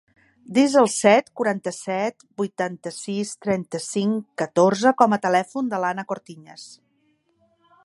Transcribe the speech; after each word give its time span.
Desa 0.57 0.77
el 0.83 0.87
set, 0.93 1.27
quaranta-set, 1.41 2.25
vuitanta-sis, 2.43 3.35
trenta-cinc, 3.47 4.25
catorze 4.45 4.95
com 5.03 5.17
a 5.19 5.23
telèfon 5.29 5.73
de 5.75 5.85
l'Ana 5.85 6.09
Cortiñas. 6.15 6.65